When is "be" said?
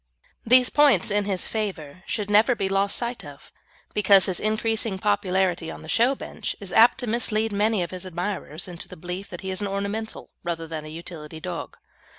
2.55-2.67